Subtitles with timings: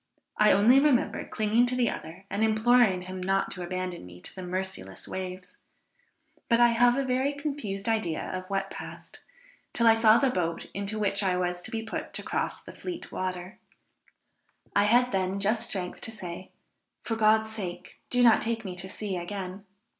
[0.35, 4.33] I only remember clinging to the other and imploring him not to abandon me to
[4.33, 5.57] the merciless waves.
[6.49, 9.19] But I have a very confused idea of what passed,
[9.73, 12.73] till I saw the boat, into which I was to be put to cross the
[12.73, 13.59] Fleet water;
[14.75, 16.49] I had then just strength to say,
[17.03, 19.65] "For God's sake do not take me to sea again."